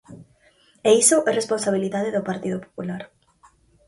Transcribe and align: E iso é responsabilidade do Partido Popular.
E 0.87 0.89
iso 1.01 1.17
é 1.29 1.31
responsabilidade 1.35 2.13
do 2.15 2.25
Partido 2.29 2.57
Popular. 2.65 3.01